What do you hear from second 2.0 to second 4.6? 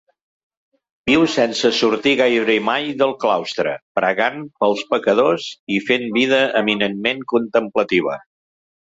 gairebé mai del claustre, pregant